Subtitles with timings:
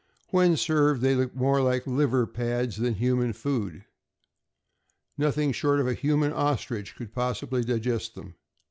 [0.31, 3.85] When served they look more like liver pads than human food.
[5.15, 8.33] Nothing short of a human ostrich could possibly digest them.